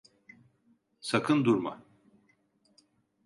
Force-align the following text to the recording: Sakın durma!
Sakın 0.99 1.45
durma! 1.45 1.83